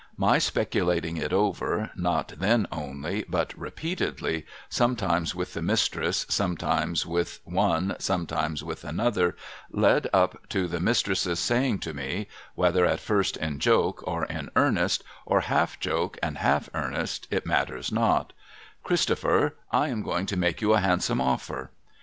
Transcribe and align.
IMy 0.19 0.41
speculating 0.41 1.17
it 1.17 1.31
over, 1.31 1.91
not 1.95 2.29
then 2.29 2.65
only, 2.71 3.23
but 3.29 3.55
repeatedly, 3.55 4.47
sometimes 4.67 5.35
with 5.35 5.53
the 5.53 5.61
Mistress, 5.61 6.25
sometimes 6.27 7.05
with 7.05 7.39
one, 7.45 7.95
sometimes 7.99 8.63
with 8.63 8.83
another, 8.83 9.35
led 9.69 10.09
up 10.11 10.49
to 10.49 10.67
the 10.67 10.79
Mistress's 10.79 11.37
saying 11.39 11.77
to 11.77 11.93
me,— 11.93 12.27
whether 12.55 12.83
at 12.83 12.99
first 12.99 13.37
in 13.37 13.59
joke 13.59 14.01
or 14.07 14.25
in 14.25 14.49
earnest, 14.55 15.03
or 15.27 15.41
half 15.41 15.79
joke 15.79 16.17
and 16.23 16.39
half 16.39 16.67
earnest, 16.73 17.27
it 17.29 17.45
niatters 17.45 17.91
not; 17.91 18.33
288 18.83 18.83
SOMEBODY'S 18.83 18.83
LUGGAGE' 18.83 18.83
Christopher, 18.85 19.55
I 19.71 19.89
am 19.89 20.01
going 20.01 20.25
to 20.25 20.35
make 20.35 20.63
you 20.63 20.73
a 20.73 20.79
handsome 20.79 21.21
offer.' 21.21 21.69